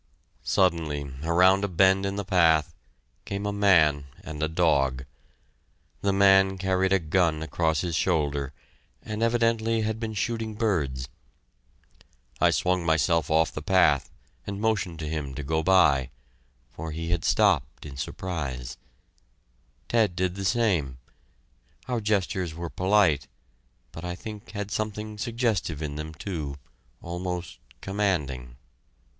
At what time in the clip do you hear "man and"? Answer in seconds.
3.53-4.41